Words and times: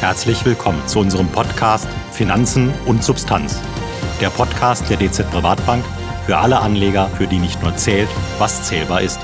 Herzlich 0.00 0.44
willkommen 0.44 0.86
zu 0.86 1.00
unserem 1.00 1.26
Podcast 1.26 1.88
Finanzen 2.12 2.72
und 2.86 3.02
Substanz. 3.02 3.60
Der 4.20 4.30
Podcast 4.30 4.88
der 4.88 4.96
DZ 4.96 5.28
Privatbank 5.28 5.84
für 6.24 6.36
alle 6.38 6.60
Anleger, 6.60 7.08
für 7.08 7.26
die 7.26 7.38
nicht 7.38 7.60
nur 7.64 7.74
zählt, 7.76 8.08
was 8.38 8.62
zählbar 8.62 9.02
ist. 9.02 9.18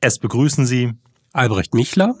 Es 0.00 0.20
begrüßen 0.20 0.64
Sie 0.64 0.92
Albrecht 1.32 1.74
Michler 1.74 2.14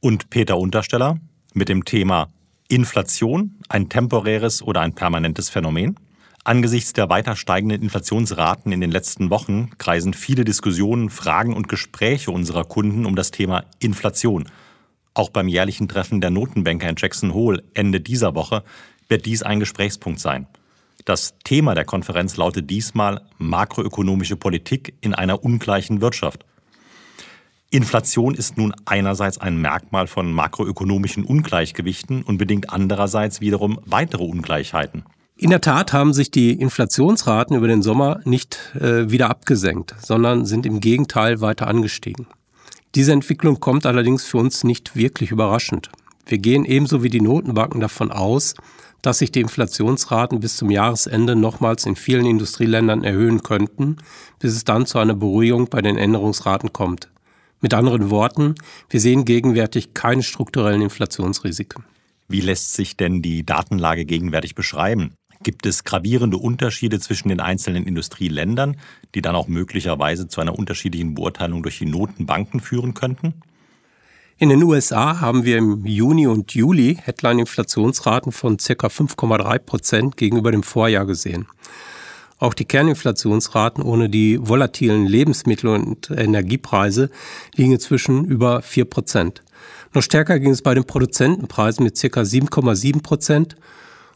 und 0.00 0.30
Peter 0.30 0.58
Untersteller 0.58 1.20
mit 1.52 1.68
dem 1.68 1.84
Thema 1.84 2.30
Inflation, 2.66 3.60
ein 3.68 3.88
temporäres 3.88 4.62
oder 4.62 4.80
ein 4.80 4.96
permanentes 4.96 5.48
Phänomen. 5.48 5.94
Angesichts 6.42 6.92
der 6.92 7.08
weiter 7.08 7.36
steigenden 7.36 7.82
Inflationsraten 7.82 8.72
in 8.72 8.80
den 8.80 8.90
letzten 8.90 9.30
Wochen 9.30 9.70
kreisen 9.78 10.12
viele 10.12 10.44
Diskussionen, 10.44 11.08
Fragen 11.08 11.54
und 11.54 11.68
Gespräche 11.68 12.32
unserer 12.32 12.64
Kunden 12.64 13.06
um 13.06 13.14
das 13.14 13.30
Thema 13.30 13.64
Inflation. 13.78 14.50
Auch 15.14 15.30
beim 15.30 15.48
jährlichen 15.48 15.88
Treffen 15.88 16.20
der 16.20 16.30
Notenbanker 16.30 16.88
in 16.88 16.96
Jackson 16.98 17.32
Hole 17.32 17.62
Ende 17.72 18.00
dieser 18.00 18.34
Woche 18.34 18.64
wird 19.08 19.26
dies 19.26 19.42
ein 19.42 19.60
Gesprächspunkt 19.60 20.18
sein. 20.18 20.48
Das 21.04 21.34
Thema 21.44 21.74
der 21.74 21.84
Konferenz 21.84 22.36
lautet 22.36 22.68
diesmal 22.68 23.20
makroökonomische 23.38 24.36
Politik 24.36 24.94
in 25.00 25.14
einer 25.14 25.44
ungleichen 25.44 26.00
Wirtschaft. 26.00 26.44
Inflation 27.70 28.34
ist 28.34 28.56
nun 28.56 28.74
einerseits 28.84 29.38
ein 29.38 29.60
Merkmal 29.60 30.06
von 30.06 30.32
makroökonomischen 30.32 31.24
Ungleichgewichten 31.24 32.22
und 32.22 32.38
bedingt 32.38 32.70
andererseits 32.70 33.40
wiederum 33.40 33.80
weitere 33.84 34.24
Ungleichheiten. 34.24 35.04
In 35.36 35.50
der 35.50 35.60
Tat 35.60 35.92
haben 35.92 36.12
sich 36.12 36.30
die 36.30 36.52
Inflationsraten 36.52 37.56
über 37.56 37.66
den 37.66 37.82
Sommer 37.82 38.20
nicht 38.24 38.58
äh, 38.80 39.10
wieder 39.10 39.28
abgesenkt, 39.28 39.94
sondern 40.00 40.46
sind 40.46 40.64
im 40.66 40.80
Gegenteil 40.80 41.40
weiter 41.40 41.66
angestiegen. 41.66 42.26
Diese 42.94 43.12
Entwicklung 43.12 43.58
kommt 43.58 43.86
allerdings 43.86 44.24
für 44.24 44.38
uns 44.38 44.62
nicht 44.62 44.94
wirklich 44.94 45.32
überraschend. 45.32 45.90
Wir 46.26 46.38
gehen 46.38 46.64
ebenso 46.64 47.02
wie 47.02 47.08
die 47.08 47.20
Notenbanken 47.20 47.80
davon 47.80 48.12
aus, 48.12 48.54
dass 49.02 49.18
sich 49.18 49.32
die 49.32 49.40
Inflationsraten 49.40 50.40
bis 50.40 50.56
zum 50.56 50.70
Jahresende 50.70 51.34
nochmals 51.34 51.86
in 51.86 51.96
vielen 51.96 52.24
Industrieländern 52.24 53.02
erhöhen 53.02 53.42
könnten, 53.42 53.96
bis 54.38 54.54
es 54.54 54.64
dann 54.64 54.86
zu 54.86 54.98
einer 54.98 55.14
Beruhigung 55.14 55.68
bei 55.68 55.82
den 55.82 55.98
Änderungsraten 55.98 56.72
kommt. 56.72 57.10
Mit 57.60 57.74
anderen 57.74 58.10
Worten, 58.10 58.54
wir 58.88 59.00
sehen 59.00 59.24
gegenwärtig 59.24 59.92
keine 59.92 60.22
strukturellen 60.22 60.82
Inflationsrisiken. 60.82 61.84
Wie 62.28 62.40
lässt 62.40 62.74
sich 62.74 62.96
denn 62.96 63.20
die 63.20 63.44
Datenlage 63.44 64.04
gegenwärtig 64.04 64.54
beschreiben? 64.54 65.14
Gibt 65.44 65.66
es 65.66 65.84
gravierende 65.84 66.38
Unterschiede 66.38 66.98
zwischen 66.98 67.28
den 67.28 67.38
einzelnen 67.38 67.86
Industrieländern, 67.86 68.78
die 69.14 69.20
dann 69.20 69.36
auch 69.36 69.46
möglicherweise 69.46 70.26
zu 70.26 70.40
einer 70.40 70.58
unterschiedlichen 70.58 71.14
Beurteilung 71.14 71.62
durch 71.62 71.78
die 71.78 71.86
Notenbanken 71.86 72.60
führen 72.60 72.94
könnten? 72.94 73.34
In 74.38 74.48
den 74.48 74.62
USA 74.62 75.20
haben 75.20 75.44
wir 75.44 75.58
im 75.58 75.84
Juni 75.84 76.26
und 76.26 76.54
Juli 76.54 76.98
Headline-Inflationsraten 77.00 78.32
von 78.32 78.56
ca. 78.56 78.86
5,3 78.86 79.58
Prozent 79.58 80.16
gegenüber 80.16 80.50
dem 80.50 80.62
Vorjahr 80.62 81.04
gesehen. 81.04 81.46
Auch 82.38 82.54
die 82.54 82.64
Kerninflationsraten 82.64 83.84
ohne 83.84 84.08
die 84.08 84.38
volatilen 84.40 85.06
Lebensmittel- 85.06 85.68
und 85.68 86.10
Energiepreise 86.10 87.10
liegen 87.54 87.72
inzwischen 87.72 88.24
über 88.24 88.62
4 88.62 88.86
Prozent. 88.86 89.42
Noch 89.92 90.02
stärker 90.02 90.40
ging 90.40 90.50
es 90.50 90.62
bei 90.62 90.74
den 90.74 90.84
Produzentenpreisen 90.84 91.84
mit 91.84 92.00
ca. 92.00 92.22
7,7 92.22 93.02
Prozent 93.02 93.56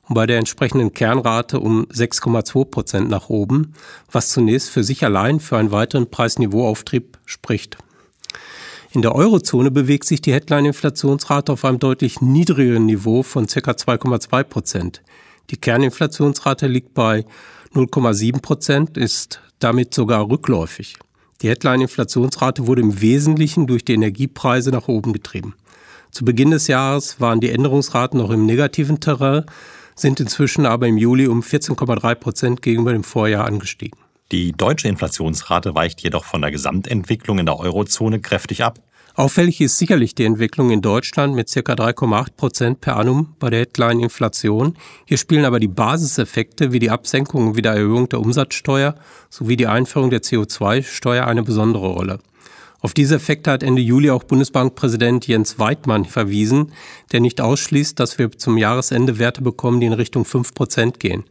bei 0.08 0.26
der 0.26 0.38
entsprechenden 0.38 0.94
Kernrate 0.94 1.60
um 1.60 1.84
6,2 1.86 2.64
Prozent 2.64 3.10
nach 3.10 3.28
oben, 3.28 3.74
was 4.10 4.30
zunächst 4.30 4.70
für 4.70 4.82
sich 4.84 5.04
allein 5.04 5.40
für 5.40 5.58
einen 5.58 5.70
weiteren 5.70 6.10
Preisniveauauftrieb 6.10 7.18
spricht. 7.26 7.78
In 8.90 9.02
der 9.02 9.14
Eurozone 9.14 9.70
bewegt 9.70 10.06
sich 10.06 10.22
die 10.22 10.32
Headline-Inflationsrate 10.32 11.52
auf 11.52 11.64
einem 11.64 11.78
deutlich 11.78 12.22
niedrigeren 12.22 12.86
Niveau 12.86 13.22
von 13.22 13.46
ca. 13.46 13.72
2,2 13.72 14.44
Prozent. 14.44 15.02
Die 15.50 15.58
Kerninflationsrate 15.58 16.66
liegt 16.66 16.94
bei 16.94 17.26
0,7 17.74 18.40
Prozent, 18.40 18.96
ist 18.96 19.42
damit 19.58 19.92
sogar 19.92 20.28
rückläufig. 20.30 20.96
Die 21.42 21.48
Headline-Inflationsrate 21.48 22.66
wurde 22.66 22.80
im 22.80 23.00
Wesentlichen 23.00 23.66
durch 23.66 23.84
die 23.84 23.94
Energiepreise 23.94 24.70
nach 24.70 24.88
oben 24.88 25.12
getrieben. 25.12 25.54
Zu 26.10 26.24
Beginn 26.24 26.50
des 26.50 26.66
Jahres 26.66 27.20
waren 27.20 27.40
die 27.40 27.50
Änderungsraten 27.50 28.18
noch 28.18 28.30
im 28.30 28.46
negativen 28.46 29.00
Terrain, 29.00 29.44
sind 30.00 30.20
inzwischen 30.20 30.66
aber 30.66 30.86
im 30.86 30.96
Juli 30.96 31.26
um 31.26 31.40
14,3 31.40 32.14
Prozent 32.14 32.62
gegenüber 32.62 32.92
dem 32.92 33.04
Vorjahr 33.04 33.44
angestiegen. 33.44 33.98
Die 34.30 34.52
deutsche 34.52 34.88
Inflationsrate 34.88 35.74
weicht 35.74 36.02
jedoch 36.02 36.24
von 36.24 36.42
der 36.42 36.50
Gesamtentwicklung 36.50 37.38
in 37.38 37.46
der 37.46 37.58
Eurozone 37.58 38.20
kräftig 38.20 38.62
ab. 38.62 38.78
Auffällig 39.18 39.60
ist 39.60 39.78
sicherlich 39.78 40.14
die 40.14 40.24
Entwicklung 40.24 40.70
in 40.70 40.80
Deutschland 40.80 41.34
mit 41.34 41.50
ca. 41.52 41.72
3,8 41.72 42.36
Prozent 42.36 42.80
per 42.80 42.96
annum 42.96 43.34
bei 43.40 43.50
der 43.50 43.60
Headline-Inflation. 43.60 44.76
Hier 45.06 45.16
spielen 45.16 45.44
aber 45.44 45.58
die 45.58 45.66
Basiseffekte 45.66 46.72
wie 46.72 46.78
die 46.78 46.90
Absenkung 46.90 47.48
und 47.48 47.56
Wiedererhöhung 47.56 48.08
der 48.08 48.20
Umsatzsteuer 48.20 48.94
sowie 49.28 49.56
die 49.56 49.66
Einführung 49.66 50.10
der 50.10 50.22
CO2-Steuer 50.22 51.26
eine 51.26 51.42
besondere 51.42 51.88
Rolle. 51.88 52.20
Auf 52.80 52.94
diese 52.94 53.16
Effekte 53.16 53.50
hat 53.50 53.64
Ende 53.64 53.82
Juli 53.82 54.10
auch 54.10 54.22
Bundesbankpräsident 54.22 55.26
Jens 55.26 55.58
Weidmann 55.58 56.04
verwiesen, 56.04 56.72
der 57.10 57.20
nicht 57.20 57.40
ausschließt, 57.40 57.98
dass 57.98 58.18
wir 58.18 58.30
zum 58.32 58.56
Jahresende 58.56 59.18
Werte 59.18 59.42
bekommen, 59.42 59.80
die 59.80 59.86
in 59.86 59.92
Richtung 59.92 60.24
5 60.24 60.54
Prozent 60.54 61.00
gehen. 61.00 61.24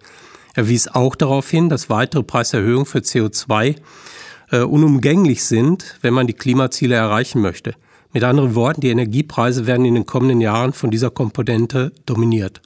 Er 0.56 0.68
wies 0.68 0.90
auch 0.90 1.16
darauf 1.16 1.50
hin, 1.50 1.69
dass 1.69 1.90
weitere 1.90 2.24
Preiserhöhungen 2.24 2.85
für 2.85 3.00
CO2 3.00 3.75
äh, 4.52 4.59
unumgänglich 4.59 5.46
sind, 5.46 5.97
wenn 6.02 6.13
man 6.13 6.28
die 6.28 6.34
Klimaziele 6.34 6.96
erreichen 6.96 7.41
möchte. 7.41 7.75
Mit 8.12 8.24
anderen 8.24 8.56
Worten, 8.56 8.81
die 8.81 8.90
Energiepreise 8.90 9.68
werden 9.68 9.85
in 9.85 9.96
den 9.96 10.06
kommenden 10.06 10.41
Jahren 10.41 10.74
von 10.74 10.91
dieser 10.91 11.12
Komponente 11.12 11.91
dominiert. 12.06 12.62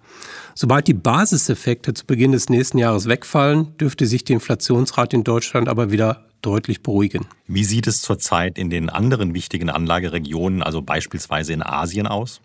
Sobald 0.55 0.87
die 0.87 0.93
Basiseffekte 0.93 1.93
zu 1.93 2.05
Beginn 2.05 2.31
des 2.31 2.49
nächsten 2.49 2.77
Jahres 2.77 3.07
wegfallen, 3.07 3.77
dürfte 3.77 4.05
sich 4.05 4.23
die 4.23 4.33
Inflationsrate 4.33 5.15
in 5.15 5.23
Deutschland 5.23 5.69
aber 5.69 5.91
wieder 5.91 6.25
deutlich 6.41 6.81
beruhigen. 6.81 7.27
Wie 7.47 7.63
sieht 7.63 7.87
es 7.87 8.01
zurzeit 8.01 8.57
in 8.57 8.69
den 8.69 8.89
anderen 8.89 9.33
wichtigen 9.33 9.69
Anlageregionen, 9.69 10.63
also 10.63 10.81
beispielsweise 10.81 11.53
in 11.53 11.63
Asien 11.63 12.07
aus? 12.07 12.41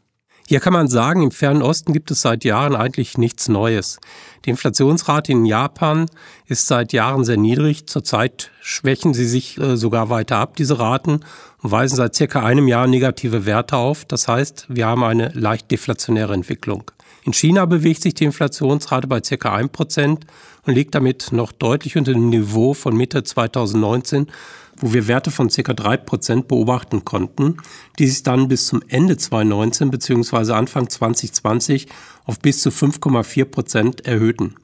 Hier 0.49 0.61
kann 0.61 0.73
man 0.73 0.87
sagen, 0.87 1.23
im 1.23 1.33
Fernen 1.33 1.61
Osten 1.61 1.93
gibt 1.93 2.09
es 2.13 2.23
seit 2.23 2.45
Jahren 2.45 2.77
eigentlich 2.77 3.19
nichts 3.19 3.49
Neues. 3.49 3.99
Die 4.45 4.51
Inflationsrate 4.51 5.33
in 5.33 5.45
Japan 5.45 6.07
ist 6.47 6.69
seit 6.69 6.93
Jahren 6.93 7.25
sehr 7.25 7.37
niedrig. 7.37 7.89
Zurzeit 7.89 8.53
schwächen 8.61 9.13
sie 9.13 9.25
sich 9.25 9.59
äh, 9.59 9.77
sogar 9.77 10.09
weiter 10.09 10.37
ab, 10.37 10.55
diese 10.55 10.79
Raten, 10.79 11.25
und 11.63 11.71
weisen 11.73 11.97
seit 11.97 12.15
circa 12.15 12.45
einem 12.45 12.69
Jahr 12.69 12.87
negative 12.87 13.45
Werte 13.45 13.77
auf. 13.77 14.05
Das 14.05 14.29
heißt, 14.29 14.67
wir 14.69 14.87
haben 14.87 15.03
eine 15.03 15.31
leicht 15.35 15.69
deflationäre 15.73 16.35
Entwicklung. 16.35 16.93
In 17.27 17.33
China 17.33 17.67
bewegt 17.67 18.03
sich 18.03 18.15
die 18.15 18.23
Inflationsrate 18.23 19.09
bei 19.09 19.21
circa 19.21 19.53
1% 19.53 20.21
und 20.63 20.75
liegt 20.75 20.95
damit 20.95 21.33
noch 21.33 21.51
deutlich 21.51 21.97
unter 21.97 22.13
dem 22.13 22.29
Niveau 22.29 22.73
von 22.73 22.97
Mitte 22.97 23.25
2019, 23.25 24.29
wo 24.77 24.93
wir 24.93 25.09
Werte 25.09 25.33
von 25.33 25.49
ca. 25.49 25.73
3% 25.73 26.45
beobachten 26.45 27.05
konnten, 27.05 27.57
die 27.99 28.07
sich 28.07 28.23
dann 28.23 28.47
bis 28.47 28.69
zum 28.69 28.81
Ende 28.87 29.17
2019 29.17 29.91
bzw. 29.91 30.53
Anfang 30.53 30.89
2020 30.89 31.89
auf 32.27 32.39
bis 32.39 32.63
zu 32.63 32.71
5,4% 32.71 34.07
erhöhten. 34.07 34.55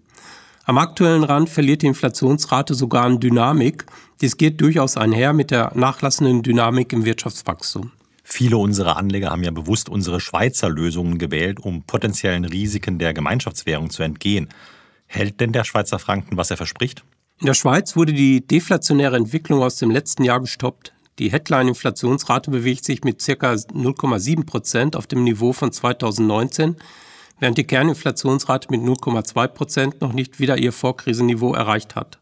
Am 0.65 0.78
aktuellen 0.78 1.25
Rand 1.25 1.51
verliert 1.51 1.83
die 1.83 1.89
Inflationsrate 1.89 2.75
sogar 2.75 3.06
an 3.06 3.19
Dynamik. 3.19 3.87
Dies 4.21 4.37
geht 4.37 4.61
durchaus 4.61 4.97
einher 4.97 5.33
mit 5.33 5.51
der 5.51 5.72
nachlassenden 5.75 6.45
Dynamik 6.45 6.93
im 6.93 7.05
Wirtschaftswachstum. 7.05 7.91
Viele 8.34 8.56
unserer 8.56 8.97
Anleger 8.97 9.28
haben 9.28 9.43
ja 9.43 9.50
bewusst 9.50 9.91
unsere 9.91 10.19
Schweizer 10.19 10.70
Lösungen 10.70 11.19
gewählt, 11.19 11.60
um 11.60 11.82
potenziellen 11.82 12.47
Risiken 12.47 12.98
der 12.98 13.12
Gemeinschaftswährung 13.12 13.91
zu 13.91 14.03
entgehen. 14.03 14.48
Hält 15.06 15.38
denn 15.38 15.53
der 15.53 15.65
Schweizer 15.65 15.98
Franken, 15.98 16.38
was 16.38 16.50
er 16.50 16.56
verspricht? 16.56 17.04
In 17.41 17.47
der 17.47 17.53
Schweiz 17.53 17.94
wurde 17.94 18.15
die 18.15 18.41
deflationäre 18.41 19.16
Entwicklung 19.16 19.62
aus 19.62 19.76
dem 19.76 19.91
letzten 19.91 20.25
Jahr 20.25 20.41
gestoppt. 20.41 20.94
Die 21.19 21.31
Headline-Inflationsrate 21.31 22.50
bewegt 22.50 22.87
sich 22.87 23.04
mit 23.04 23.22
ca. 23.22 23.53
0,7 23.53 24.47
Prozent 24.47 24.97
auf 24.97 25.07
dem 25.07 25.24
Niveau 25.24 25.53
von 25.53 25.71
2019, 25.71 26.77
während 27.39 27.59
die 27.59 27.65
Kerninflationsrate 27.65 28.68
mit 28.71 28.80
0,2 28.80 29.47
Prozent 29.48 30.01
noch 30.01 30.15
nicht 30.15 30.41
wieder 30.41 30.57
ihr 30.57 30.72
Vorkrisenniveau 30.72 31.53
erreicht 31.53 31.97
hat. 31.97 32.22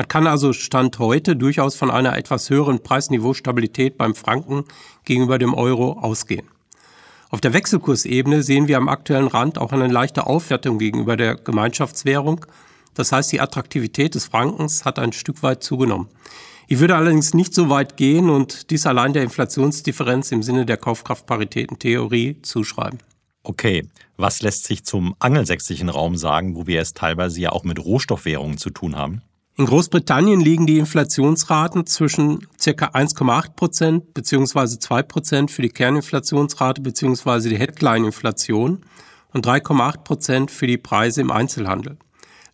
Man 0.00 0.08
kann 0.08 0.26
also 0.26 0.54
Stand 0.54 0.98
heute 0.98 1.36
durchaus 1.36 1.76
von 1.76 1.90
einer 1.90 2.16
etwas 2.16 2.48
höheren 2.48 2.82
Preisniveaustabilität 2.82 3.98
beim 3.98 4.14
Franken 4.14 4.64
gegenüber 5.04 5.38
dem 5.38 5.52
Euro 5.52 5.92
ausgehen. 6.00 6.48
Auf 7.28 7.42
der 7.42 7.52
Wechselkursebene 7.52 8.42
sehen 8.42 8.66
wir 8.66 8.78
am 8.78 8.88
aktuellen 8.88 9.26
Rand 9.26 9.58
auch 9.58 9.72
eine 9.72 9.88
leichte 9.88 10.26
Aufwertung 10.26 10.78
gegenüber 10.78 11.18
der 11.18 11.34
Gemeinschaftswährung. 11.34 12.46
Das 12.94 13.12
heißt, 13.12 13.30
die 13.30 13.42
Attraktivität 13.42 14.14
des 14.14 14.24
Frankens 14.24 14.86
hat 14.86 14.98
ein 14.98 15.12
Stück 15.12 15.42
weit 15.42 15.62
zugenommen. 15.62 16.08
Ich 16.66 16.78
würde 16.78 16.96
allerdings 16.96 17.34
nicht 17.34 17.52
so 17.52 17.68
weit 17.68 17.98
gehen 17.98 18.30
und 18.30 18.70
dies 18.70 18.86
allein 18.86 19.12
der 19.12 19.22
Inflationsdifferenz 19.22 20.32
im 20.32 20.42
Sinne 20.42 20.64
der 20.64 20.78
Kaufkraftparitätentheorie 20.78 22.40
zuschreiben. 22.40 23.00
Okay, 23.42 23.86
was 24.16 24.40
lässt 24.40 24.64
sich 24.64 24.82
zum 24.82 25.14
angelsächsischen 25.18 25.90
Raum 25.90 26.16
sagen, 26.16 26.56
wo 26.56 26.66
wir 26.66 26.80
es 26.80 26.94
teilweise 26.94 27.38
ja 27.38 27.52
auch 27.52 27.64
mit 27.64 27.78
Rohstoffwährungen 27.78 28.56
zu 28.56 28.70
tun 28.70 28.96
haben? 28.96 29.20
In 29.60 29.66
Großbritannien 29.66 30.40
liegen 30.40 30.66
die 30.66 30.78
Inflationsraten 30.78 31.84
zwischen 31.84 32.46
ca. 32.64 32.86
1,8 32.86 33.56
Prozent 33.56 34.14
bzw. 34.14 34.78
2 34.78 35.02
Prozent 35.02 35.50
für 35.50 35.60
die 35.60 35.68
Kerninflationsrate 35.68 36.80
bzw. 36.80 37.50
die 37.50 37.58
Headline-Inflation 37.58 38.80
und 39.34 39.46
3,8 39.46 39.98
Prozent 39.98 40.50
für 40.50 40.66
die 40.66 40.78
Preise 40.78 41.20
im 41.20 41.30
Einzelhandel. 41.30 41.98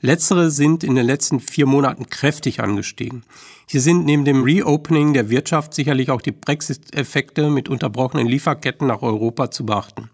Letztere 0.01 0.51
sind 0.51 0.83
in 0.83 0.97
den 0.97 1.07
letzten 1.07 1.39
vier 1.39 1.67
Monaten 1.67 2.11
kräftig 2.11 2.59
angestiegen. 2.59 3.23
Hier 3.69 3.81
sind 3.81 4.05
neben 4.05 4.25
dem 4.25 4.43
Reopening 4.43 5.13
der 5.13 5.31
Wirtschaft 5.31 5.75
sicherlich 5.75 6.11
auch 6.11 6.23
die 6.23 6.33
Brexit-Effekte 6.33 7.51
mit 7.51 7.69
unterbrochenen 7.69 8.27
Lieferketten 8.27 8.89
nach 8.89 9.03
Europa 9.03 9.53
zu 9.53 9.65
beachten. 9.65 10.11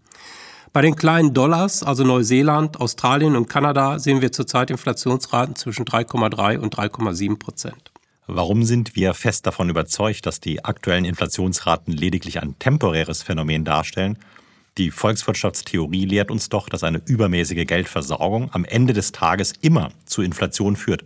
Bei 0.72 0.80
den 0.80 0.96
kleinen 0.96 1.34
Dollars, 1.34 1.82
also 1.82 2.02
Neuseeland, 2.02 2.80
Australien 2.80 3.36
und 3.36 3.46
Kanada, 3.46 3.98
sehen 3.98 4.22
wir 4.22 4.32
zurzeit 4.32 4.70
Inflationsraten 4.70 5.54
zwischen 5.54 5.84
3,3 5.84 6.56
und 6.56 6.74
3,7 6.74 7.38
Prozent. 7.38 7.92
Warum 8.26 8.64
sind 8.64 8.96
wir 8.96 9.12
fest 9.12 9.46
davon 9.46 9.68
überzeugt, 9.68 10.24
dass 10.24 10.40
die 10.40 10.64
aktuellen 10.64 11.04
Inflationsraten 11.04 11.92
lediglich 11.92 12.40
ein 12.40 12.58
temporäres 12.58 13.22
Phänomen 13.22 13.66
darstellen? 13.66 14.16
Die 14.78 14.90
Volkswirtschaftstheorie 14.90 16.06
lehrt 16.06 16.30
uns 16.30 16.48
doch, 16.48 16.70
dass 16.70 16.84
eine 16.84 17.02
übermäßige 17.04 17.66
Geldversorgung 17.66 18.48
am 18.54 18.64
Ende 18.64 18.94
des 18.94 19.12
Tages 19.12 19.52
immer 19.60 19.90
zu 20.06 20.22
Inflation 20.22 20.76
führt. 20.76 21.04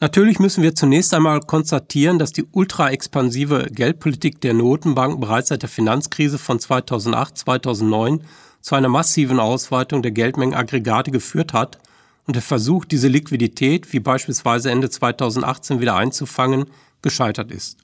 Natürlich 0.00 0.38
müssen 0.38 0.62
wir 0.62 0.74
zunächst 0.74 1.14
einmal 1.14 1.40
konstatieren, 1.40 2.18
dass 2.18 2.34
die 2.34 2.44
ultraexpansive 2.52 3.68
Geldpolitik 3.70 4.42
der 4.42 4.52
Notenbanken 4.52 5.20
bereits 5.20 5.48
seit 5.48 5.62
der 5.62 5.70
Finanzkrise 5.70 6.36
von 6.36 6.60
2008, 6.60 7.38
2009 7.38 8.20
zu 8.66 8.74
einer 8.74 8.88
massiven 8.88 9.38
Ausweitung 9.38 10.02
der 10.02 10.10
Geldmengenaggregate 10.10 11.12
geführt 11.12 11.52
hat 11.52 11.78
und 12.26 12.34
der 12.34 12.42
Versuch, 12.42 12.84
diese 12.84 13.06
Liquidität, 13.06 13.92
wie 13.92 14.00
beispielsweise 14.00 14.72
Ende 14.72 14.90
2018 14.90 15.80
wieder 15.80 15.94
einzufangen, 15.94 16.64
gescheitert 17.00 17.52
ist. 17.52 17.78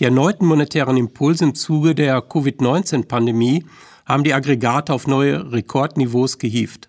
Die 0.00 0.04
erneuten 0.04 0.46
monetären 0.46 0.96
Impulse 0.96 1.44
im 1.44 1.54
Zuge 1.54 1.94
der 1.94 2.20
Covid-19-Pandemie 2.22 3.64
haben 4.04 4.24
die 4.24 4.34
Aggregate 4.34 4.92
auf 4.92 5.06
neue 5.06 5.52
Rekordniveaus 5.52 6.38
gehievt. 6.38 6.88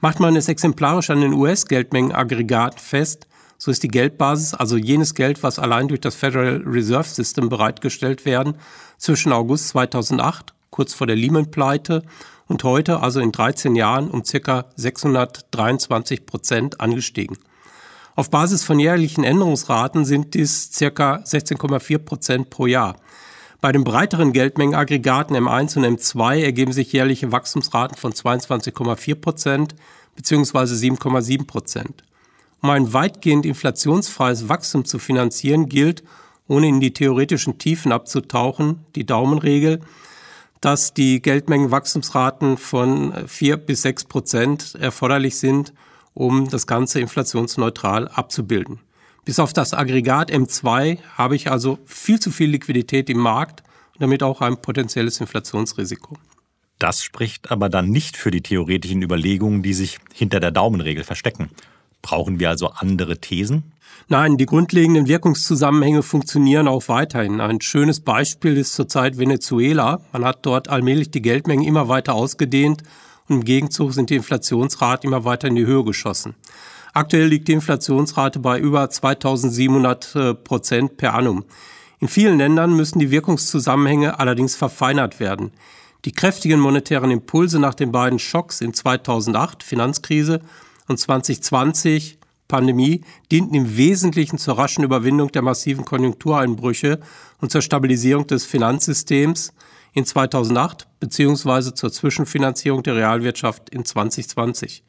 Macht 0.00 0.20
man 0.20 0.36
es 0.36 0.48
exemplarisch 0.48 1.08
an 1.08 1.22
den 1.22 1.32
US-Geldmengenaggregaten 1.32 2.78
fest, 2.78 3.26
so 3.56 3.70
ist 3.70 3.82
die 3.82 3.88
Geldbasis, 3.88 4.52
also 4.52 4.76
jenes 4.76 5.14
Geld, 5.14 5.42
was 5.42 5.58
allein 5.58 5.88
durch 5.88 6.00
das 6.00 6.14
Federal 6.14 6.62
Reserve 6.66 7.08
System 7.08 7.48
bereitgestellt 7.48 8.26
werden, 8.26 8.56
zwischen 8.98 9.32
August 9.32 9.68
2008, 9.68 10.52
kurz 10.68 10.92
vor 10.92 11.06
der 11.06 11.16
Lehman-Pleite, 11.16 12.02
und 12.48 12.62
heute, 12.64 13.00
also 13.00 13.20
in 13.20 13.32
13 13.32 13.74
Jahren, 13.76 14.10
um 14.10 14.22
ca. 14.22 14.66
623 14.76 16.26
Prozent 16.26 16.80
angestiegen. 16.80 17.38
Auf 18.16 18.30
Basis 18.30 18.62
von 18.62 18.78
jährlichen 18.78 19.24
Änderungsraten 19.24 20.04
sind 20.04 20.34
dies 20.34 20.70
ca. 20.78 21.16
16,4 21.16 21.98
Prozent 21.98 22.50
pro 22.50 22.66
Jahr. 22.66 22.96
Bei 23.60 23.72
den 23.72 23.82
breiteren 23.82 24.32
Geldmengenaggregaten 24.32 25.34
M1 25.36 25.78
und 25.78 25.84
M2 25.86 26.42
ergeben 26.42 26.72
sich 26.72 26.92
jährliche 26.92 27.32
Wachstumsraten 27.32 27.96
von 27.96 28.12
22,4 28.12 29.14
Prozent 29.14 29.74
bzw. 30.16 30.58
7,7 30.58 31.46
Prozent. 31.46 32.04
Um 32.60 32.70
ein 32.70 32.92
weitgehend 32.92 33.46
inflationsfreies 33.46 34.48
Wachstum 34.48 34.84
zu 34.84 34.98
finanzieren, 34.98 35.68
gilt, 35.68 36.04
ohne 36.46 36.68
in 36.68 36.80
die 36.80 36.92
theoretischen 36.92 37.58
Tiefen 37.58 37.90
abzutauchen, 37.90 38.84
die 38.94 39.06
Daumenregel, 39.06 39.80
dass 40.64 40.94
die 40.94 41.20
Geldmengenwachstumsraten 41.20 42.56
von 42.56 43.12
4 43.26 43.58
bis 43.58 43.82
6 43.82 44.04
Prozent 44.04 44.74
erforderlich 44.80 45.36
sind, 45.36 45.74
um 46.14 46.48
das 46.48 46.66
Ganze 46.66 47.00
inflationsneutral 47.00 48.08
abzubilden. 48.08 48.80
Bis 49.26 49.38
auf 49.38 49.52
das 49.52 49.74
Aggregat 49.74 50.30
M2 50.30 50.98
habe 51.16 51.36
ich 51.36 51.50
also 51.50 51.78
viel 51.84 52.18
zu 52.18 52.30
viel 52.30 52.50
Liquidität 52.50 53.10
im 53.10 53.18
Markt 53.18 53.62
und 53.92 54.02
damit 54.02 54.22
auch 54.22 54.40
ein 54.40 54.56
potenzielles 54.60 55.20
Inflationsrisiko. 55.20 56.16
Das 56.78 57.02
spricht 57.02 57.50
aber 57.50 57.68
dann 57.68 57.90
nicht 57.90 58.16
für 58.16 58.30
die 58.30 58.42
theoretischen 58.42 59.02
Überlegungen, 59.02 59.62
die 59.62 59.74
sich 59.74 59.98
hinter 60.14 60.40
der 60.40 60.50
Daumenregel 60.50 61.04
verstecken. 61.04 61.50
Brauchen 62.04 62.38
wir 62.38 62.50
also 62.50 62.68
andere 62.68 63.18
Thesen? 63.18 63.72
Nein, 64.08 64.36
die 64.36 64.44
grundlegenden 64.44 65.08
Wirkungszusammenhänge 65.08 66.02
funktionieren 66.02 66.68
auch 66.68 66.88
weiterhin. 66.88 67.40
Ein 67.40 67.62
schönes 67.62 68.00
Beispiel 68.00 68.58
ist 68.58 68.74
zurzeit 68.74 69.16
Venezuela. 69.16 70.02
Man 70.12 70.26
hat 70.26 70.44
dort 70.44 70.68
allmählich 70.68 71.10
die 71.10 71.22
Geldmengen 71.22 71.66
immer 71.66 71.88
weiter 71.88 72.14
ausgedehnt 72.14 72.82
und 73.26 73.36
im 73.36 73.44
Gegenzug 73.44 73.94
sind 73.94 74.10
die 74.10 74.16
Inflationsraten 74.16 75.08
immer 75.08 75.24
weiter 75.24 75.48
in 75.48 75.54
die 75.54 75.64
Höhe 75.64 75.82
geschossen. 75.82 76.34
Aktuell 76.92 77.28
liegt 77.28 77.48
die 77.48 77.54
Inflationsrate 77.54 78.38
bei 78.38 78.58
über 78.58 78.90
2700 78.90 80.14
äh, 80.14 80.34
Prozent 80.34 80.98
per 80.98 81.14
annum. 81.14 81.46
In 82.00 82.08
vielen 82.08 82.36
Ländern 82.36 82.76
müssen 82.76 82.98
die 82.98 83.10
Wirkungszusammenhänge 83.10 84.18
allerdings 84.20 84.56
verfeinert 84.56 85.20
werden. 85.20 85.52
Die 86.04 86.12
kräftigen 86.12 86.60
monetären 86.60 87.10
Impulse 87.10 87.58
nach 87.58 87.74
den 87.74 87.92
beiden 87.92 88.18
Schocks 88.18 88.60
in 88.60 88.74
2008, 88.74 89.62
Finanzkrise, 89.62 90.42
und 90.88 90.98
2020, 90.98 92.18
Pandemie 92.48 93.00
dienten 93.32 93.54
im 93.54 93.76
Wesentlichen 93.76 94.38
zur 94.38 94.58
raschen 94.58 94.84
Überwindung 94.84 95.32
der 95.32 95.42
massiven 95.42 95.84
Konjunktureinbrüche 95.84 97.00
und 97.40 97.50
zur 97.50 97.62
Stabilisierung 97.62 98.26
des 98.26 98.44
Finanzsystems 98.44 99.52
in 99.94 100.04
2008 100.04 100.86
bzw. 101.00 101.74
zur 101.74 101.90
Zwischenfinanzierung 101.90 102.82
der 102.82 102.96
Realwirtschaft 102.96 103.70
in 103.70 103.84
2020. 103.84 104.84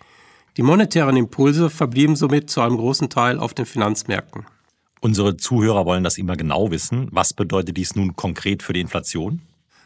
Die 0.58 0.64
monetären 0.64 1.18
Impulse 1.18 1.70
verblieben 1.70 2.16
somit 2.16 2.50
zu 2.50 2.62
einem 2.62 2.78
großen 2.78 3.10
Teil 3.10 3.40
auf 3.40 3.54
den 3.54 3.66
Finanzmärkten. 3.66 4.46
Unsere 5.02 5.38
Zuhörer 5.38 5.86
wollen 5.86 6.04
das 6.04 6.18
immer 6.18 6.36
genau 6.36 6.72
wissen. 6.72 7.08
Was 7.12 7.34
bedeutet 7.34 7.78
dies 7.78 7.96
nun 7.96 8.16
konkret 8.16 8.64
für 8.64 8.74
die 8.74 8.82
Inflation? 8.82 9.42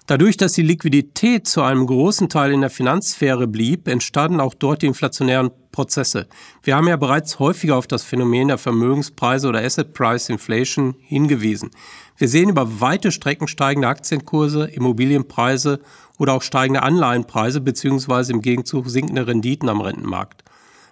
Dadurch, 0.10 0.38
dass 0.38 0.54
die 0.54 0.64
Liquidität 0.64 1.46
zu 1.46 1.62
einem 1.62 1.86
großen 1.86 2.30
Teil 2.30 2.52
in 2.52 2.62
der 2.62 2.72
Finanzsphäre 2.72 3.46
blieb, 3.46 3.88
entstanden 3.88 4.40
auch 4.40 4.56
dort 4.56 4.82
die 4.82 4.88
inflationären 4.88 5.52
Prozesse. 5.72 6.26
Wir 6.64 6.76
haben 6.76 6.88
ja 6.88 6.96
bereits 6.96 7.38
häufiger 7.38 7.78
auf 7.78 7.86
das 7.86 8.02
Phänomen 8.02 8.48
der 8.48 8.58
Vermögenspreise 8.58 9.48
oder 9.48 9.64
Asset 9.64 9.94
Price 9.94 10.30
Inflation 10.30 10.96
hingewiesen. 11.00 11.70
Wir 12.18 12.28
sehen 12.28 12.50
über 12.50 12.82
weite 12.82 13.12
Strecken 13.12 13.48
steigende 13.48 13.88
Aktienkurse, 13.88 14.66
Immobilienpreise 14.66 15.80
oder 16.18 16.34
auch 16.34 16.42
steigende 16.42 16.82
Anleihenpreise 16.82 17.62
beziehungsweise 17.62 18.34
im 18.34 18.42
Gegenzug 18.42 18.90
sinkende 18.90 19.28
Renditen 19.28 19.70
am 19.70 19.80
Rentenmarkt. 19.80 20.44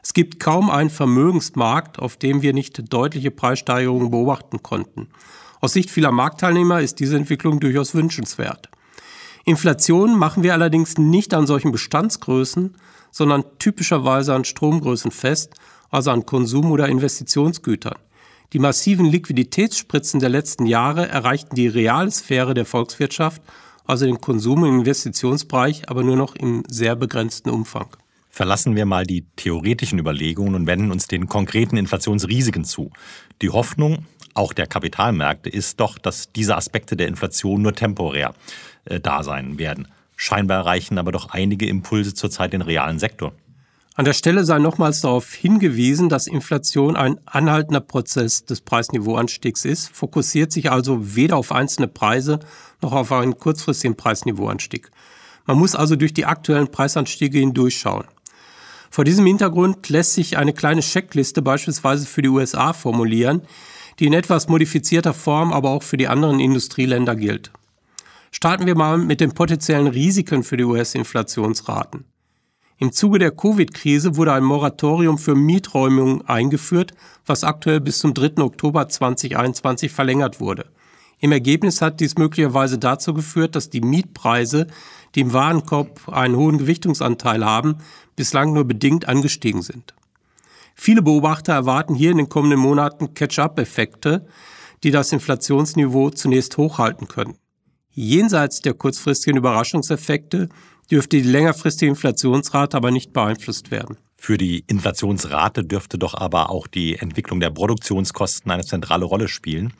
Es 0.03 0.13
gibt 0.13 0.39
kaum 0.39 0.69
einen 0.69 0.91
Vermögensmarkt, 0.91 1.97
auf 1.97 2.17
dem 2.17 2.43
wir 2.43 2.53
nicht 2.53 2.93
deutliche 2.93 3.31
Preissteigerungen 3.31 4.11
beobachten 4.11 4.61
konnten. 4.61 5.07
Aus 5.59 5.73
Sicht 5.73 5.89
vieler 5.89 6.11
Marktteilnehmer 6.11 6.81
ist 6.81 6.99
diese 6.99 7.17
Entwicklung 7.17 7.59
durchaus 7.59 7.95
wünschenswert. 7.95 8.69
Inflation 9.47 10.19
machen 10.19 10.43
wir 10.43 10.51
allerdings 10.51 10.97
nicht 10.97 11.33
an 11.33 11.47
solchen 11.47 11.71
Bestandsgrößen, 11.71 12.75
sondern 13.11 13.45
typischerweise 13.59 14.35
an 14.35 14.43
Stromgrößen 14.43 15.09
fest, 15.09 15.53
also 15.89 16.11
an 16.11 16.25
Konsum- 16.25 16.69
oder 16.69 16.89
Investitionsgütern. 16.89 17.95
Die 18.51 18.59
massiven 18.59 19.05
Liquiditätsspritzen 19.05 20.19
der 20.19 20.27
letzten 20.27 20.65
Jahre 20.65 21.07
erreichten 21.07 21.55
die 21.55 21.69
reale 21.69 22.11
Sphäre 22.11 22.55
der 22.55 22.65
Volkswirtschaft, 22.65 23.41
also 23.85 24.05
den 24.05 24.19
Konsum- 24.19 24.63
und 24.63 24.79
Investitionsbereich, 24.79 25.87
aber 25.87 26.03
nur 26.03 26.17
noch 26.17 26.35
im 26.35 26.63
sehr 26.67 26.97
begrenzten 26.97 27.49
Umfang. 27.49 27.87
Verlassen 28.29 28.75
wir 28.75 28.85
mal 28.85 29.05
die 29.05 29.23
theoretischen 29.37 29.97
Überlegungen 29.97 30.55
und 30.55 30.67
wenden 30.67 30.91
uns 30.91 31.07
den 31.07 31.27
konkreten 31.29 31.77
Inflationsrisiken 31.77 32.65
zu. 32.65 32.91
Die 33.41 33.49
Hoffnung, 33.49 33.99
auch 34.33 34.51
der 34.51 34.67
Kapitalmärkte, 34.67 35.49
ist 35.49 35.79
doch, 35.79 35.97
dass 35.97 36.33
diese 36.33 36.57
Aspekte 36.57 36.97
der 36.97 37.07
Inflation 37.07 37.61
nur 37.61 37.73
temporär 37.73 38.33
äh, 38.89 38.99
da 38.99 39.23
sein 39.23 39.57
werden. 39.57 39.87
Scheinbar 40.15 40.57
erreichen 40.57 40.97
aber 40.97 41.11
doch 41.11 41.29
einige 41.29 41.67
Impulse 41.67 42.13
zurzeit 42.13 42.53
den 42.53 42.61
realen 42.61 42.99
Sektor. 42.99 43.33
An 43.97 44.05
der 44.05 44.13
Stelle 44.13 44.45
sei 44.45 44.59
nochmals 44.59 45.01
darauf 45.01 45.33
hingewiesen, 45.33 46.07
dass 46.07 46.27
Inflation 46.27 46.95
ein 46.95 47.19
anhaltender 47.25 47.79
Prozess 47.79 48.45
des 48.45 48.61
Preisniveauanstiegs 48.61 49.65
ist, 49.65 49.89
fokussiert 49.89 50.51
sich 50.51 50.69
also 50.71 51.15
weder 51.15 51.35
auf 51.35 51.51
einzelne 51.51 51.87
Preise 51.87 52.39
noch 52.81 52.93
auf 52.93 53.11
einen 53.11 53.39
kurzfristigen 53.39 53.97
Preisniveauanstieg. 53.97 54.91
Man 55.47 55.57
muss 55.57 55.75
also 55.75 55.95
durch 55.95 56.13
die 56.13 56.25
aktuellen 56.25 56.69
Preisanstiege 56.69 57.39
hindurchschauen. 57.39 58.05
Vor 58.91 59.03
diesem 59.03 59.25
Hintergrund 59.25 59.89
lässt 59.89 60.13
sich 60.13 60.37
eine 60.37 60.53
kleine 60.53 60.81
Checkliste 60.81 61.41
beispielsweise 61.41 62.05
für 62.05 62.21
die 62.21 62.29
USA 62.29 62.73
formulieren, 62.73 63.41
die 63.99 64.05
in 64.05 64.13
etwas 64.13 64.47
modifizierter 64.47 65.15
Form 65.15 65.51
aber 65.51 65.71
auch 65.71 65.83
für 65.83 65.97
die 65.97 66.07
anderen 66.07 66.39
Industrieländer 66.39 67.15
gilt. 67.15 67.51
Starten 68.39 68.67
wir 68.67 68.75
mal 68.75 68.99
mit 68.99 69.19
den 69.19 69.31
potenziellen 69.31 69.87
Risiken 69.87 70.43
für 70.43 70.57
die 70.57 70.63
US-Inflationsraten. 70.63 72.05
Im 72.77 72.91
Zuge 72.91 73.17
der 73.17 73.31
Covid-Krise 73.31 74.15
wurde 74.15 74.31
ein 74.31 74.43
Moratorium 74.43 75.17
für 75.17 75.33
Mieträumungen 75.33 76.21
eingeführt, 76.27 76.91
was 77.25 77.43
aktuell 77.43 77.79
bis 77.81 77.97
zum 77.97 78.13
3. 78.13 78.43
Oktober 78.43 78.87
2021 78.87 79.91
verlängert 79.91 80.39
wurde. 80.39 80.67
Im 81.17 81.31
Ergebnis 81.31 81.81
hat 81.81 81.99
dies 81.99 82.19
möglicherweise 82.19 82.77
dazu 82.77 83.15
geführt, 83.15 83.55
dass 83.55 83.71
die 83.71 83.81
Mietpreise, 83.81 84.67
die 85.15 85.21
im 85.21 85.33
Warenkorb 85.33 86.07
einen 86.07 86.35
hohen 86.35 86.59
Gewichtungsanteil 86.59 87.43
haben, 87.43 87.77
bislang 88.15 88.53
nur 88.53 88.65
bedingt 88.65 89.09
angestiegen 89.09 89.63
sind. 89.63 89.95
Viele 90.75 91.01
Beobachter 91.01 91.53
erwarten 91.53 91.95
hier 91.95 92.11
in 92.11 92.17
den 92.17 92.29
kommenden 92.29 92.59
Monaten 92.59 93.15
Catch-up-Effekte, 93.15 94.27
die 94.83 94.91
das 94.91 95.11
Inflationsniveau 95.11 96.11
zunächst 96.11 96.55
hochhalten 96.57 97.07
können. 97.07 97.33
Jenseits 97.99 98.61
der 98.61 98.75
kurzfristigen 98.75 99.37
Überraschungseffekte 99.37 100.49
dürfte 100.91 101.17
die 101.17 101.27
längerfristige 101.27 101.89
Inflationsrate 101.89 102.77
aber 102.77 102.91
nicht 102.91 103.11
beeinflusst 103.11 103.71
werden. 103.71 103.97
Für 104.15 104.37
die 104.37 104.63
Inflationsrate 104.67 105.63
dürfte 105.63 105.97
doch 105.97 106.13
aber 106.13 106.51
auch 106.51 106.67
die 106.67 106.97
Entwicklung 106.99 107.39
der 107.39 107.49
Produktionskosten 107.49 108.51
eine 108.51 108.63
zentrale 108.63 109.03
Rolle 109.03 109.27
spielen. 109.27 109.73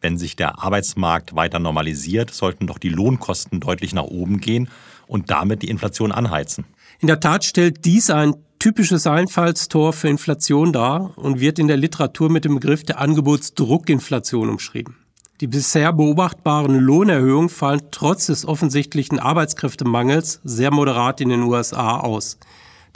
Wenn 0.00 0.16
sich 0.16 0.34
der 0.34 0.62
Arbeitsmarkt 0.62 1.36
weiter 1.36 1.58
normalisiert, 1.58 2.32
sollten 2.32 2.66
doch 2.66 2.78
die 2.78 2.88
Lohnkosten 2.88 3.60
deutlich 3.60 3.92
nach 3.92 4.04
oben 4.04 4.40
gehen 4.40 4.70
und 5.06 5.28
damit 5.28 5.60
die 5.60 5.68
Inflation 5.68 6.10
anheizen. 6.10 6.64
In 7.00 7.08
der 7.08 7.20
Tat 7.20 7.44
stellt 7.44 7.84
dies 7.84 8.08
ein 8.08 8.34
typisches 8.58 9.06
Einfallstor 9.06 9.92
für 9.92 10.08
Inflation 10.08 10.72
dar 10.72 11.12
und 11.18 11.38
wird 11.38 11.58
in 11.58 11.68
der 11.68 11.76
Literatur 11.76 12.30
mit 12.30 12.46
dem 12.46 12.54
Begriff 12.54 12.82
der 12.84 12.98
Angebotsdruckinflation 12.98 14.48
umschrieben. 14.48 14.96
Die 15.40 15.46
bisher 15.46 15.92
beobachtbaren 15.92 16.74
Lohnerhöhungen 16.74 17.48
fallen 17.48 17.82
trotz 17.92 18.26
des 18.26 18.44
offensichtlichen 18.44 19.20
Arbeitskräftemangels 19.20 20.40
sehr 20.42 20.72
moderat 20.72 21.20
in 21.20 21.28
den 21.28 21.42
USA 21.42 21.98
aus. 21.98 22.38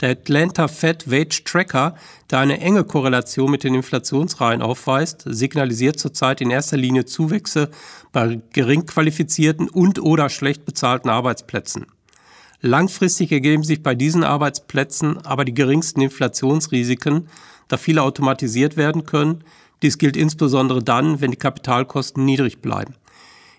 Der 0.01 0.09
Atlanta 0.09 0.67
Fed 0.67 1.09
Wage 1.09 1.45
Tracker, 1.45 1.95
der 2.29 2.39
eine 2.39 2.59
enge 2.59 2.83
Korrelation 2.83 3.49
mit 3.49 3.63
den 3.63 3.75
Inflationsreihen 3.75 4.61
aufweist, 4.61 5.23
signalisiert 5.25 5.97
zurzeit 5.97 6.41
in 6.41 6.51
erster 6.51 6.75
Linie 6.75 7.05
Zuwächse 7.05 7.69
bei 8.11 8.41
gering 8.51 8.87
qualifizierten 8.87 9.69
und 9.69 10.01
oder 10.01 10.27
schlecht 10.27 10.65
bezahlten 10.65 11.07
Arbeitsplätzen. 11.07 11.85
Langfristig 12.59 13.31
ergeben 13.31 13.63
sich 13.63 13.81
bei 13.81 13.95
diesen 13.95 14.25
Arbeitsplätzen 14.25 15.25
aber 15.25 15.45
die 15.45 15.53
geringsten 15.53 16.01
Inflationsrisiken, 16.01 17.29
da 17.69 17.77
viele 17.77 18.01
automatisiert 18.01 18.75
werden 18.75 19.05
können. 19.05 19.45
Dies 19.83 19.97
gilt 19.97 20.17
insbesondere 20.17 20.81
dann, 20.81 21.21
wenn 21.21 21.31
die 21.31 21.37
Kapitalkosten 21.37 22.23
niedrig 22.25 22.61
bleiben. 22.61 22.95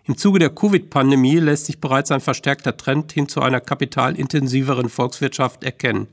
Im 0.06 0.16
Zuge 0.16 0.38
der 0.38 0.50
Covid-Pandemie 0.50 1.36
lässt 1.36 1.66
sich 1.66 1.80
bereits 1.80 2.10
ein 2.10 2.20
verstärkter 2.20 2.76
Trend 2.76 3.12
hin 3.12 3.28
zu 3.28 3.40
einer 3.40 3.60
kapitalintensiveren 3.60 4.88
Volkswirtschaft 4.88 5.64
erkennen. 5.64 6.08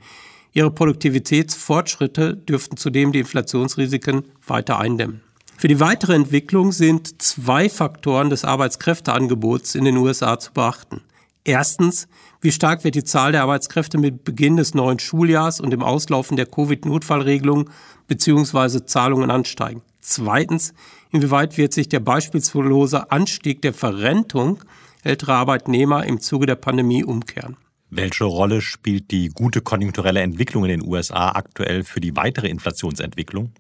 Ihre 0.53 0.71
Produktivitätsfortschritte 0.71 2.35
dürften 2.35 2.75
zudem 2.75 3.13
die 3.13 3.19
Inflationsrisiken 3.19 4.23
weiter 4.45 4.79
eindämmen. 4.79 5.21
Für 5.57 5.69
die 5.69 5.79
weitere 5.79 6.15
Entwicklung 6.15 6.73
sind 6.73 7.21
zwei 7.21 7.69
Faktoren 7.69 8.29
des 8.29 8.43
Arbeitskräfteangebots 8.43 9.75
in 9.75 9.85
den 9.85 9.95
USA 9.95 10.39
zu 10.39 10.51
beachten. 10.51 11.01
Erstens, 11.43 12.07
wie 12.41 12.51
stark 12.51 12.83
wird 12.83 12.95
die 12.95 13.03
Zahl 13.03 13.31
der 13.31 13.43
Arbeitskräfte 13.43 13.97
mit 13.97 14.23
Beginn 14.23 14.57
des 14.57 14.73
neuen 14.73 14.99
Schuljahrs 14.99 15.61
und 15.61 15.69
dem 15.69 15.83
Auslaufen 15.83 16.35
der 16.35 16.47
Covid-Notfallregelung 16.47 17.69
bzw. 18.07 18.85
Zahlungen 18.85 19.31
ansteigen? 19.31 19.81
Zweitens, 20.01 20.73
inwieweit 21.11 21.57
wird 21.57 21.73
sich 21.73 21.87
der 21.87 21.99
beispiellose 21.99 23.11
Anstieg 23.11 23.61
der 23.61 23.73
Verrentung 23.73 24.63
älterer 25.03 25.35
Arbeitnehmer 25.35 26.05
im 26.05 26.19
Zuge 26.19 26.45
der 26.45 26.55
Pandemie 26.55 27.03
umkehren? 27.03 27.57
Welche 27.89 28.23
Rolle 28.23 28.61
spielt 28.61 29.11
die 29.11 29.29
gute 29.29 29.61
konjunkturelle 29.61 30.21
Entwicklung 30.21 30.63
in 30.65 30.79
den 30.79 30.87
USA 30.87 31.31
aktuell 31.31 31.83
für 31.83 31.99
die 31.99 32.15
weitere 32.15 32.47
Inflationsentwicklung? 32.47 33.51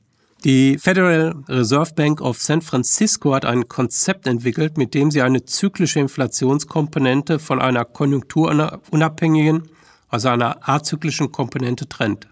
Die 0.43 0.79
Federal 0.79 1.35
Reserve 1.47 1.93
Bank 1.93 2.21
of 2.21 2.41
San 2.41 2.61
Francisco 2.61 3.35
hat 3.35 3.45
ein 3.45 3.67
Konzept 3.67 4.25
entwickelt, 4.25 4.77
mit 4.77 4.95
dem 4.95 5.11
sie 5.11 5.21
eine 5.21 5.45
zyklische 5.45 5.99
Inflationskomponente 5.99 7.37
von 7.37 7.61
einer 7.61 7.85
konjunkturunabhängigen, 7.85 9.69
also 10.09 10.29
einer 10.29 10.67
azyklischen 10.67 11.31
Komponente 11.31 11.87
trennt. 11.87 12.27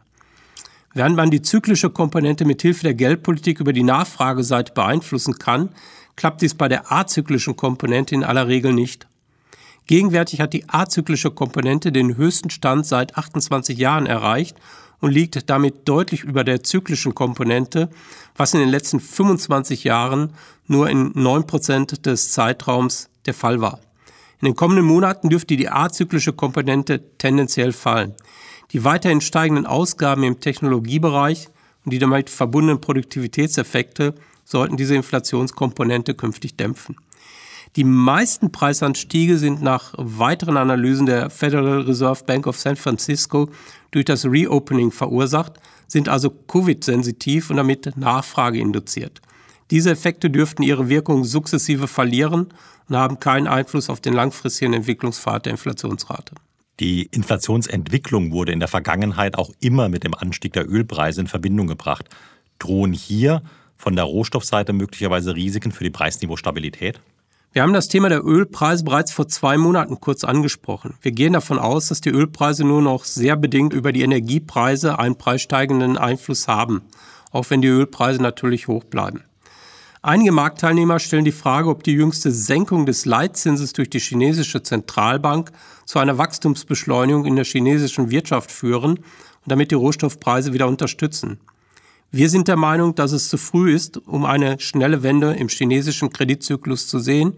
Während 0.94 1.16
man 1.16 1.30
die 1.30 1.42
zyklische 1.42 1.90
Komponente 1.90 2.46
mit 2.46 2.62
Hilfe 2.62 2.84
der 2.84 2.94
Geldpolitik 2.96 3.60
über 3.60 3.74
die 3.74 3.84
Nachfrageseite 3.84 4.74
beeinflussen 4.74 5.38
kann, 5.38 5.70
klappt 6.16 6.42
dies 6.42 6.56
bei 6.56 6.68
der 6.68 6.92
azyklischen 6.92 7.56
Komponente 7.56 8.16
in 8.16 8.24
aller 8.24 8.48
Regel 8.48 8.74
nicht. 8.74 9.08
Gegenwärtig 9.86 10.42
hat 10.42 10.54
die 10.54 10.68
azyklische 10.68 11.32
Komponente 11.32 11.92
den 11.92 12.18
höchsten 12.18 12.50
Stand 12.50 12.86
seit 12.86 13.18
28 13.18 13.78
Jahren 13.78 14.06
erreicht 14.06 14.58
und 15.00 15.12
liegt 15.12 15.50
damit 15.50 15.88
deutlich 15.88 16.24
über 16.24 16.44
der 16.44 16.64
zyklischen 16.64 17.16
Komponente, 17.16 17.90
was 18.36 18.54
in 18.54 18.60
den 18.60 18.70
letzten 18.70 19.00
25 19.00 19.84
Jahren 19.84 20.34
nur 20.68 20.90
in 20.90 21.14
9% 21.14 22.02
des 22.02 22.32
Zeitraums 22.32 23.10
der 23.26 23.34
Fall 23.34 23.62
war. 23.62 23.80
In 24.42 24.46
den 24.46 24.56
kommenden 24.56 24.86
Monaten 24.86 25.30
dürfte 25.30 25.58
die 25.58 25.70
azyklische 25.70 26.34
Komponente 26.34 27.02
tendenziell 27.18 27.74
fallen. 27.74 28.14
Die 28.72 28.84
weiterhin 28.84 29.22
steigenden 29.22 29.66
Ausgaben 29.66 30.24
im 30.24 30.40
Technologiebereich 30.40 31.48
und 31.86 31.92
die 31.92 32.00
damit 32.00 32.30
verbundenen 32.30 32.82
Produktivitätseffekte 32.82 34.14
sollten 34.44 34.78
diese 34.78 34.96
Inflationskomponente 34.96 36.14
künftig 36.14 36.56
dämpfen. 36.56 36.96
Die 37.76 37.84
meisten 37.84 38.52
Preisanstiege 38.52 39.38
sind 39.38 39.62
nach 39.62 39.94
weiteren 39.98 40.58
Analysen 40.58 41.06
der 41.06 41.30
Federal 41.30 41.82
Reserve 41.82 42.24
Bank 42.26 42.48
of 42.48 42.60
San 42.60 42.76
Francisco 42.76 43.50
durch 43.92 44.06
das 44.06 44.26
Reopening 44.26 44.92
verursacht, 44.92 45.54
sind 45.88 46.10
also 46.10 46.30
Covid-sensitiv 46.30 47.50
und 47.50 47.58
damit 47.58 47.96
Nachfrage 47.96 48.60
induziert. 48.60 49.22
Diese 49.70 49.92
Effekte 49.92 50.32
dürften 50.32 50.64
ihre 50.64 50.90
Wirkung 50.90 51.24
sukzessive 51.24 51.88
verlieren 51.88 52.48
und 52.88 52.96
haben 52.96 53.20
keinen 53.20 53.48
Einfluss 53.48 53.90
auf 53.90 54.02
den 54.02 54.14
langfristigen 54.14 54.74
Entwicklungspfad 54.74 55.46
der 55.46 55.52
Inflationsrate. 55.52 56.34
Die 56.80 57.08
Inflationsentwicklung 57.12 58.32
wurde 58.32 58.54
in 58.54 58.60
der 58.60 58.70
Vergangenheit 58.70 59.38
auch 59.38 59.52
immer 59.60 59.90
mit 59.90 60.06
dem 60.06 60.16
Anstieg 60.16 60.54
der 60.54 60.70
Ölpreise 60.70 61.20
in 61.20 61.28
Verbindung 61.28 61.68
gebracht. 61.68 62.08
Drohen 62.58 62.94
hier 62.94 63.42
von 63.76 63.96
der 63.96 64.06
Rohstoffseite 64.06 64.72
möglicherweise 64.72 65.36
Risiken 65.36 65.72
für 65.72 65.84
die 65.84 65.90
Preisniveaustabilität? 65.90 67.02
Wir 67.52 67.64
haben 67.64 67.74
das 67.74 67.88
Thema 67.88 68.10
der 68.10 68.24
Ölpreise 68.24 68.84
bereits 68.84 69.12
vor 69.12 69.28
zwei 69.28 69.58
Monaten 69.58 70.00
kurz 70.00 70.24
angesprochen. 70.24 70.94
Wir 71.02 71.12
gehen 71.12 71.34
davon 71.34 71.60
aus, 71.60 71.88
dass 71.88 72.00
die 72.00 72.12
Ölpreise 72.12 72.64
nur 72.64 72.82
noch 72.82 73.06
sehr 73.06 73.36
bedingt 73.36 73.74
über 73.74 73.92
die 73.92 74.04
Energiepreise 74.04 75.00
einen 75.00 75.18
preissteigenden 75.18 75.98
Einfluss 75.98 76.48
haben, 76.48 76.84
auch 77.32 77.50
wenn 77.50 77.62
die 77.62 77.68
Ölpreise 77.68 78.22
natürlich 78.22 78.68
hoch 78.68 78.84
bleiben. 78.84 79.24
Einige 80.02 80.32
Marktteilnehmer 80.32 80.98
stellen 81.00 81.26
die 81.26 81.34
Frage, 81.34 81.68
ob 81.68 81.84
die 81.84 81.92
jüngste 81.92 82.32
Senkung 82.32 82.86
des 82.86 83.04
Leitzinses 83.04 83.74
durch 83.74 83.90
die 83.90 84.00
chinesische 84.00 84.64
Zentralbank 84.64 85.52
zu 85.86 86.00
einer 86.00 86.18
Wachstumsbeschleunigung 86.18 87.26
in 87.26 87.36
der 87.36 87.44
chinesischen 87.44 88.10
Wirtschaft 88.10 88.50
führen 88.50 88.92
und 88.92 89.04
damit 89.46 89.72
die 89.72 89.76
Rohstoffpreise 89.76 90.54
wieder 90.54 90.70
unterstützen. 90.70 91.42
Wir 92.12 92.30
sind 92.30 92.48
der 92.48 92.56
Meinung, 92.56 92.96
dass 92.96 93.12
es 93.12 93.28
zu 93.28 93.38
früh 93.38 93.74
ist, 93.74 93.98
um 94.08 94.24
eine 94.24 94.58
schnelle 94.62 95.04
Wende 95.04 95.34
im 95.34 95.50
chinesischen 95.50 96.10
Kreditzyklus 96.12 96.88
zu 96.88 97.00
sehen, 97.00 97.38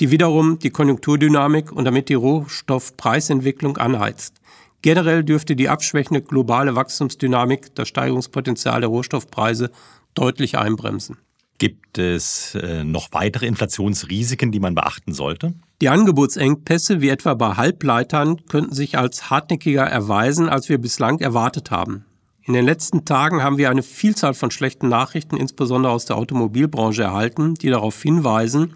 die 0.00 0.10
wiederum 0.10 0.58
die 0.58 0.70
Konjunkturdynamik 0.70 1.72
und 1.72 1.84
damit 1.84 2.08
die 2.08 2.14
Rohstoffpreisentwicklung 2.14 3.76
anheizt. 3.76 4.40
Generell 4.80 5.24
dürfte 5.24 5.56
die 5.56 5.68
abschwächende 5.68 6.22
globale 6.22 6.74
Wachstumsdynamik 6.74 7.74
das 7.74 7.88
Steigerungspotenzial 7.88 8.80
der 8.80 8.88
Rohstoffpreise 8.88 9.70
deutlich 10.14 10.56
einbremsen. 10.56 11.18
Gibt 11.62 11.96
es 11.96 12.56
äh, 12.56 12.82
noch 12.82 13.10
weitere 13.12 13.46
Inflationsrisiken, 13.46 14.50
die 14.50 14.58
man 14.58 14.74
beachten 14.74 15.12
sollte? 15.12 15.54
Die 15.80 15.88
Angebotsengpässe, 15.88 17.00
wie 17.00 17.08
etwa 17.08 17.34
bei 17.34 17.54
Halbleitern, 17.54 18.44
könnten 18.48 18.74
sich 18.74 18.98
als 18.98 19.30
hartnäckiger 19.30 19.84
erweisen, 19.84 20.48
als 20.48 20.68
wir 20.68 20.78
bislang 20.78 21.20
erwartet 21.20 21.70
haben. 21.70 22.04
In 22.42 22.54
den 22.54 22.64
letzten 22.64 23.04
Tagen 23.04 23.44
haben 23.44 23.58
wir 23.58 23.70
eine 23.70 23.84
Vielzahl 23.84 24.34
von 24.34 24.50
schlechten 24.50 24.88
Nachrichten, 24.88 25.36
insbesondere 25.36 25.92
aus 25.92 26.04
der 26.04 26.16
Automobilbranche, 26.16 27.04
erhalten, 27.04 27.54
die 27.54 27.70
darauf 27.70 28.02
hinweisen, 28.02 28.74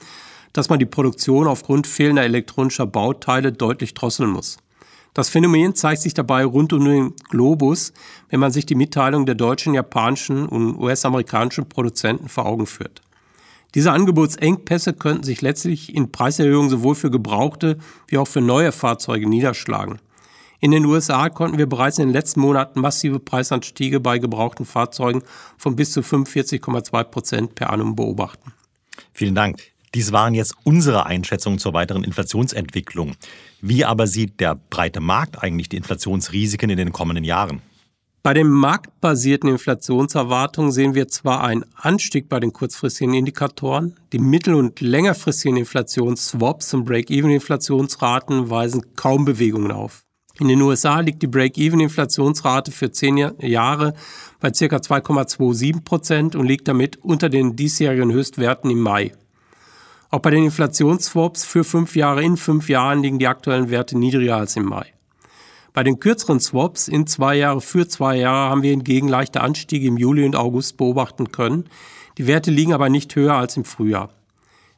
dass 0.53 0.69
man 0.69 0.79
die 0.79 0.87
Produktion 0.87 1.49
aufgrund 1.49 1.89
fehlender 1.89 2.23
elektronischer 2.23 2.87
Bauteile 2.87 3.51
deutlich 3.51 3.95
drosseln 3.95 4.31
muss. 4.31 4.59
Das 5.17 5.31
Phänomen 5.31 5.75
zeigt 5.75 6.03
sich 6.03 6.13
dabei 6.13 6.45
rund 6.45 6.75
um 6.75 6.85
den 6.85 7.15
Globus, 7.31 7.95
wenn 8.29 8.39
man 8.39 8.53
sich 8.53 8.67
die 8.67 8.75
Mitteilung 8.75 9.25
der 9.25 9.35
deutschen, 9.35 9.73
japanischen 9.73 10.45
und 10.47 10.77
US-amerikanischen 10.77 11.71
Produzenten 11.71 12.29
vor 12.29 12.45
Augen 12.45 12.67
führt. 12.67 13.01
Diese 13.75 13.93
Angebotsengpässe 13.93 14.93
könnten 14.93 15.23
sich 15.23 15.41
letztlich 15.41 15.95
in 15.95 16.13
Preiserhöhungen 16.13 16.69
sowohl 16.69 16.95
für 16.95 17.11
gebrauchte 17.11 17.79
wie 18.09 18.19
auch 18.19 18.29
für 18.29 18.43
neue 18.43 18.73
Fahrzeuge 18.73 19.27
niederschlagen. 19.27 20.01
In 20.61 20.73
den 20.73 20.85
USA 20.85 21.31
konnten 21.31 21.57
wir 21.57 21.67
bereits 21.67 21.99
in 21.99 22.09
den 22.09 22.13
letzten 22.13 22.41
Monaten 22.41 22.79
massive 22.83 23.19
Preisanstiege 23.19 24.01
bei 24.01 24.19
gebrauchten 24.19 24.67
Fahrzeugen 24.67 25.23
von 25.57 25.77
bis 25.77 25.93
zu 25.93 26.01
45,2 26.01 27.05
Prozent 27.05 27.55
per 27.55 27.71
annum 27.71 27.97
beobachten. 27.97 28.53
Vielen 29.15 29.35
Dank. 29.35 29.63
Dies 29.97 30.13
waren 30.13 30.35
jetzt 30.35 30.55
unsere 30.63 31.07
Einschätzungen 31.07 31.59
zur 31.59 31.73
weiteren 31.73 32.05
Inflationsentwicklung. 32.05 33.15
Wie 33.63 33.83
aber 33.83 34.07
sieht 34.07 34.41
der 34.41 34.55
breite 34.55 35.01
Markt 35.01 35.43
eigentlich 35.43 35.71
die 35.71 35.79
Inflationsrisiken 35.79 36.69
in 36.69 36.77
den 36.77 36.93
kommenden 36.93 37.25
Jahren? 37.25 37.63
Bei 38.23 38.35
den 38.35 38.47
marktbasierten 38.47 39.49
Inflationserwartungen 39.49 40.71
sehen 40.71 40.95
wir 40.95 41.09
zwar 41.09 41.45
einen 41.45 41.65
Anstieg 41.77 42.29
bei 42.29 42.41
den 42.41 42.53
kurzfristigen 42.53 43.15
Indikatoren, 43.15 43.97
die 44.13 44.19
mittel- 44.19 44.57
und 44.57 44.83
längerfristigen 44.83 45.57
Inflationsswaps 45.57 46.75
und 46.75 46.85
Break-Even-Inflationsraten 46.85 48.51
weisen 48.51 48.95
kaum 48.97 49.25
Bewegungen 49.25 49.73
auf. 49.73 50.03
In 50.39 50.49
den 50.49 50.61
USA 50.61 51.01
liegt 51.01 51.23
die 51.23 51.27
Break-Even-Inflationsrate 51.27 52.71
für 52.71 52.91
zehn 52.91 53.17
Jahre 53.17 53.95
bei 54.41 54.51
ca. 54.51 54.77
2,27 54.77 55.85
Prozent 55.85 56.37
und 56.37 56.45
liegt 56.45 56.69
damit 56.69 56.99
unter 56.99 57.31
den 57.31 57.57
diesjährigen 57.57 58.13
Höchstwerten 58.13 58.71
im 58.71 58.81
Mai. 58.81 59.13
Auch 60.11 60.21
bei 60.21 60.31
den 60.31 60.45
Inflationsswaps 60.45 61.45
für 61.45 61.65
fünf 61.65 61.97
Jahre 61.97 62.23
in 62.23 62.37
fünf 62.37 62.69
Jahren 62.69 63.03
liegen 63.03 63.19
die 63.19 63.27
aktuellen 63.27 63.71
Werte 63.71 63.99
niedriger 63.99 64.37
als 64.37 64.57
im 64.57 64.67
Mai. 64.67 64.87
Bei 65.73 65.83
den 65.83 66.01
kürzeren 66.01 66.41
Swaps 66.41 66.89
in 66.89 67.07
zwei 67.07 67.35
Jahre 67.35 67.61
für 67.61 67.87
zwei 67.87 68.17
Jahre 68.17 68.51
haben 68.51 68.63
wir 68.63 68.71
hingegen 68.71 69.09
leichte 69.09 69.43
Anstiege 69.43 69.89
im 69.89 69.99
Juli 69.99 70.25
und 70.25 70.35
August 70.35 70.79
beobachten 70.79 71.33
können. 71.33 71.65
Die 72.17 72.27
Werte 72.27 72.51
liegen 72.51 72.73
aber 72.73 72.89
nicht 72.89 73.15
höher 73.15 73.35
als 73.35 73.59
im 73.59 73.65
Frühjahr. 73.65 74.09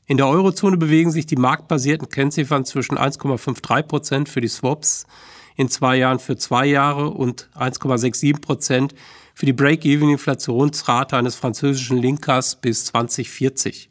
In 0.07 0.17
der 0.17 0.27
Eurozone 0.27 0.77
bewegen 0.77 1.13
sich 1.13 1.27
die 1.27 1.37
marktbasierten 1.37 2.09
Kennziffern 2.09 2.65
zwischen 2.65 2.99
1,53 2.99 3.83
Prozent 3.83 4.29
für 4.29 4.41
die 4.41 4.49
Swaps 4.49 5.07
in 5.55 5.69
zwei 5.69 5.97
Jahren 5.97 6.19
für 6.19 6.37
zwei 6.37 6.67
Jahre 6.67 7.11
und 7.11 7.49
1,67 7.55 8.41
Prozent 8.41 8.95
für 9.35 9.47
die 9.47 9.53
Break-Even-Inflationsrate 9.53 11.17
eines 11.17 11.37
französischen 11.37 11.99
Linkers 11.99 12.57
bis 12.57 12.87
2040. 12.87 13.89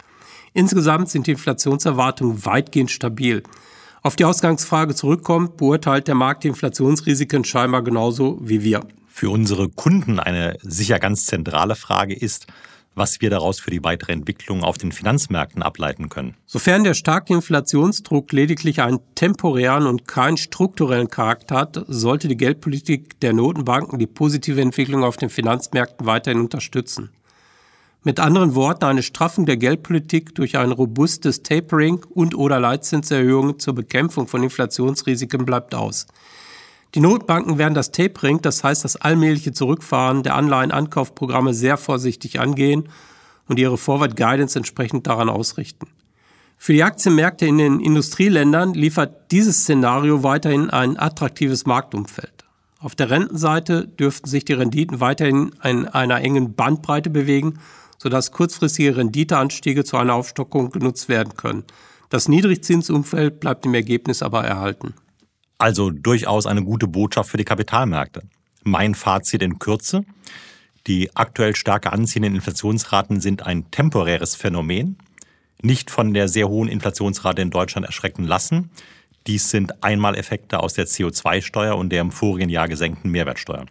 Insgesamt 0.58 1.08
sind 1.10 1.28
die 1.28 1.32
Inflationserwartungen 1.34 2.44
weitgehend 2.44 2.90
stabil. 2.90 3.44
Auf 4.02 4.16
die 4.16 4.26
Ausgangsfrage 4.26 4.96
zurückkommt, 4.96 5.56
beurteilt 5.58 6.08
der 6.08 6.16
Markt 6.16 6.44
die 6.44 6.48
Inflationsrisiken 6.48 7.44
scheinbar 7.44 7.84
genauso 7.84 8.40
wie 8.42 8.64
wir. 8.64 8.82
Für 9.08 9.30
unsere 9.30 9.70
Kunden 9.70 10.20
eine 10.20 10.58
sicher 10.64 10.98
ganz 10.98 11.28
zentrale 11.28 11.76
Frage 11.76 12.16
ist, 12.16 12.48
was 12.96 13.22
wir 13.22 13.30
daraus 13.30 13.60
für 13.60 13.70
die 13.70 13.84
weitere 13.84 14.14
Entwicklung 14.14 14.64
auf 14.64 14.80
den 14.80 14.92
Finanzmärkten 14.92 15.62
ableiten 15.62 16.10
können. 16.10 16.34
Sofern 16.48 16.84
der 16.84 16.96
starke 16.96 17.36
Inflationsdruck 17.36 18.32
lediglich 18.32 18.82
einen 18.82 19.02
temporären 19.14 19.86
und 19.86 20.08
keinen 20.08 20.38
strukturellen 20.38 21.10
Charakter 21.10 21.56
hat, 21.56 21.86
sollte 21.88 22.28
die 22.28 22.38
Geldpolitik 22.38 23.20
der 23.20 23.34
Notenbanken 23.34 24.00
die 24.00 24.08
positive 24.08 24.60
Entwicklung 24.60 25.04
auf 25.04 25.18
den 25.18 25.30
Finanzmärkten 25.30 26.08
weiterhin 26.08 26.40
unterstützen. 26.40 27.12
Mit 28.04 28.20
anderen 28.20 28.56
Worten, 28.56 28.86
eine 28.86 29.04
Straffung 29.04 29.46
der 29.46 29.58
Geldpolitik 29.58 30.34
durch 30.36 30.58
ein 30.58 30.72
robustes 30.72 31.44
Tapering 31.44 32.06
und 32.10 32.36
oder 32.36 32.60
Leitzinserhöhungen 32.60 33.60
zur 33.60 33.76
Bekämpfung 33.76 34.28
von 34.28 34.44
Inflationsrisiken 34.44 35.46
bleibt 35.46 35.76
aus. 35.76 36.08
Die 36.96 37.02
Notbanken 37.02 37.58
werden 37.58 37.74
das 37.74 37.92
Tapering, 37.92 38.42
das 38.42 38.64
heißt 38.64 38.84
das 38.86 38.96
allmähliche 38.96 39.52
Zurückfahren 39.52 40.24
der 40.24 40.36
Anleihenankaufprogramme 40.36 41.54
sehr 41.54 41.78
vorsichtig 41.78 42.40
angehen 42.40 42.88
und 43.48 43.60
ihre 43.60 43.78
Forward 43.78 44.16
Guidance 44.16 44.58
entsprechend 44.58 45.08
daran 45.08 45.30
ausrichten. 45.30 45.88
Für 46.58 46.74
die 46.74 46.84
Aktienmärkte 46.84 47.46
in 47.46 47.58
den 47.58 47.80
Industrieländern 47.80 48.74
liefert 48.74 49.32
dieses 49.32 49.60
Szenario 49.60 50.24
weiterhin 50.24 50.70
ein 50.70 50.98
attraktives 50.98 51.66
Marktumfeld. 51.66 52.46
Auf 52.80 52.96
der 52.96 53.10
Rentenseite 53.10 53.88
dürften 53.88 54.28
sich 54.28 54.46
die 54.46 54.54
Renditen 54.54 55.00
weiterhin 55.00 55.52
in 55.64 55.88
einer 55.88 56.22
engen 56.22 56.56
Bandbreite 56.56 57.10
bewegen, 57.10 57.60
sodass 57.98 58.32
kurzfristige 58.32 58.98
Renditeanstiege 58.98 59.84
zu 59.84 59.98
einer 59.98 60.14
Aufstockung 60.14 60.72
genutzt 60.72 61.10
werden 61.10 61.36
können. 61.36 61.64
Das 62.10 62.28
Niedrigzinsumfeld 62.28 63.40
bleibt 63.40 63.66
im 63.66 63.74
Ergebnis 63.74 64.22
aber 64.22 64.44
erhalten. 64.44 64.94
Also 65.58 65.90
durchaus 65.90 66.46
eine 66.46 66.64
gute 66.64 66.88
Botschaft 66.88 67.32
für 67.32 67.38
die 67.38 67.44
Kapitalmärkte. 67.44 68.22
Mein 68.64 68.96
Fazit 68.96 69.42
in 69.42 69.60
Kürze. 69.60 70.06
Die 70.86 71.14
aktuell 71.16 71.56
starke 71.56 71.92
anziehenden 71.92 72.36
Inflationsraten 72.36 73.20
sind 73.20 73.46
ein 73.46 73.70
temporäres 73.72 74.36
Phänomen, 74.36 74.98
nicht 75.62 75.92
von 75.92 76.14
der 76.14 76.28
sehr 76.28 76.48
hohen 76.48 76.70
Inflationsrate 76.70 77.42
in 77.42 77.50
Deutschland 77.50 77.86
erschrecken 77.86 78.24
lassen. 78.24 78.70
Dies 79.26 79.50
sind 79.50 79.84
Einmaleffekte 79.84 80.62
aus 80.62 80.76
der 80.76 80.88
CO2-Steuer 80.88 81.76
und 81.76 81.90
der 81.90 82.02
im 82.02 82.12
vorigen 82.12 82.50
Jahr 82.50 82.70
gesenkten 82.70 83.12
Mehrwertsteuer. 83.12 83.66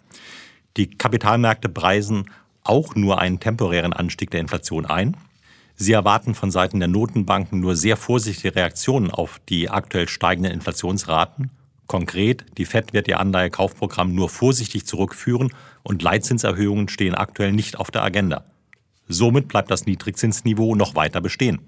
Die 0.76 0.90
Kapitalmärkte 0.90 1.70
preisen 1.70 2.28
auch 2.68 2.94
nur 2.94 3.18
einen 3.20 3.40
temporären 3.40 3.92
Anstieg 3.92 4.30
der 4.30 4.40
Inflation 4.40 4.86
ein. 4.86 5.16
Sie 5.74 5.92
erwarten 5.92 6.34
von 6.34 6.50
Seiten 6.50 6.78
der 6.78 6.88
Notenbanken 6.88 7.60
nur 7.60 7.76
sehr 7.76 7.96
vorsichtige 7.96 8.54
Reaktionen 8.54 9.10
auf 9.10 9.40
die 9.48 9.68
aktuell 9.68 10.08
steigenden 10.08 10.52
Inflationsraten 10.52 11.50
Konkret, 11.86 12.44
die 12.58 12.64
FED 12.64 12.92
wird 12.92 13.08
ihr 13.08 13.20
Anleihekaufprogramm 13.20 14.14
nur 14.14 14.28
vorsichtig 14.28 14.86
zurückführen 14.86 15.52
und 15.82 16.02
Leitzinserhöhungen 16.02 16.88
stehen 16.88 17.14
aktuell 17.14 17.52
nicht 17.52 17.78
auf 17.78 17.90
der 17.90 18.02
Agenda. 18.02 18.44
Somit 19.08 19.48
bleibt 19.48 19.70
das 19.70 19.86
Niedrigzinsniveau 19.86 20.74
noch 20.74 20.96
weiter 20.96 21.20
bestehen. 21.20 21.60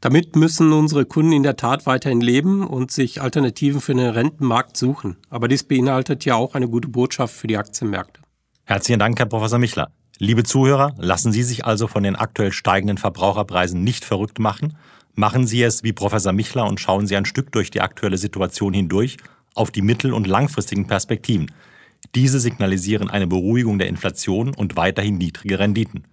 Damit 0.00 0.36
müssen 0.36 0.72
unsere 0.72 1.04
Kunden 1.04 1.32
in 1.32 1.42
der 1.42 1.56
Tat 1.56 1.86
weiterhin 1.86 2.20
leben 2.20 2.66
und 2.66 2.90
sich 2.90 3.20
Alternativen 3.20 3.80
für 3.80 3.94
den 3.94 4.08
Rentenmarkt 4.08 4.76
suchen. 4.76 5.16
Aber 5.30 5.48
dies 5.48 5.64
beinhaltet 5.64 6.24
ja 6.24 6.34
auch 6.36 6.54
eine 6.54 6.68
gute 6.68 6.88
Botschaft 6.88 7.34
für 7.34 7.46
die 7.46 7.56
Aktienmärkte. 7.56 8.20
Herzlichen 8.64 8.98
Dank, 8.98 9.18
Herr 9.18 9.26
Professor 9.26 9.58
Michler. 9.58 9.90
Liebe 10.18 10.44
Zuhörer, 10.44 10.94
lassen 10.96 11.30
Sie 11.30 11.42
sich 11.42 11.66
also 11.66 11.88
von 11.88 12.02
den 12.02 12.16
aktuell 12.16 12.50
steigenden 12.50 12.96
Verbraucherpreisen 12.96 13.84
nicht 13.84 14.02
verrückt 14.02 14.38
machen. 14.38 14.76
Machen 15.14 15.46
Sie 15.46 15.62
es 15.62 15.82
wie 15.82 15.92
Professor 15.92 16.32
Michler 16.32 16.66
und 16.66 16.80
schauen 16.80 17.06
Sie 17.06 17.16
ein 17.16 17.26
Stück 17.26 17.52
durch 17.52 17.70
die 17.70 17.82
aktuelle 17.82 18.16
Situation 18.16 18.72
hindurch 18.72 19.18
auf 19.54 19.70
die 19.70 19.82
mittel- 19.82 20.14
und 20.14 20.26
langfristigen 20.26 20.86
Perspektiven. 20.86 21.52
Diese 22.14 22.40
signalisieren 22.40 23.10
eine 23.10 23.26
Beruhigung 23.26 23.78
der 23.78 23.88
Inflation 23.88 24.54
und 24.54 24.76
weiterhin 24.76 25.18
niedrige 25.18 25.58
Renditen. 25.58 26.04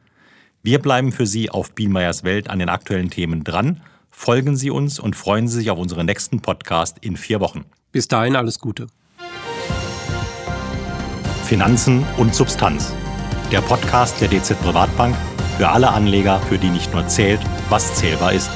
Wir 0.63 0.79
bleiben 0.79 1.13
für 1.13 1.25
Sie 1.25 1.49
auf 1.49 1.73
Bienmeyers 1.73 2.25
Welt 2.25 2.49
an 2.49 2.59
den 2.59 2.69
aktuellen 2.69 3.09
Themen 3.09 3.45
dran. 3.45 3.81
Folgen 4.11 4.57
Sie 4.57 4.69
uns 4.69 4.99
und 4.99 5.15
freuen 5.15 5.47
Sie 5.47 5.59
sich 5.59 5.69
auf 5.69 5.79
unseren 5.79 6.05
nächsten 6.05 6.41
Podcast 6.41 6.97
in 6.99 7.15
vier 7.15 7.39
Wochen. 7.39 7.63
Bis 7.93 8.09
dahin 8.09 8.35
alles 8.35 8.59
Gute. 8.59 8.87
Finanzen 11.45 12.05
und 12.17 12.33
Substanz. 12.35 12.93
Der 13.53 13.61
Podcast 13.61 14.19
der 14.19 14.29
DZ 14.29 14.59
Privatbank 14.63 15.15
für 15.57 15.69
alle 15.69 15.89
Anleger, 15.91 16.39
für 16.49 16.57
die 16.57 16.71
nicht 16.71 16.91
nur 16.91 17.07
zählt, 17.07 17.39
was 17.69 17.93
zählbar 17.93 18.33
ist. 18.33 18.49